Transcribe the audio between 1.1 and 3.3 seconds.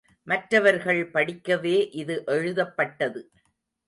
படிக்கவே இது எழுதப்பட்டது.